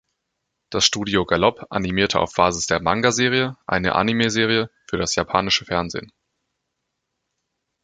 [0.71, 6.11] Das Studio Gallop animierte auf Basis der Manga-Serie eine Anime-Serie für das japanische Fernsehen.